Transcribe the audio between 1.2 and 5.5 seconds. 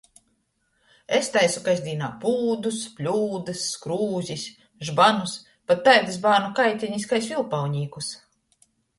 taisu kasdīnā pūdus, bļūdys, skrūzis, žbanus,